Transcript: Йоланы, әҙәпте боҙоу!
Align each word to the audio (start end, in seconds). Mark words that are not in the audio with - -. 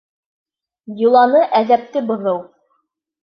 Йоланы, 1.01 1.43
әҙәпте 1.59 2.03
боҙоу! 2.09 2.41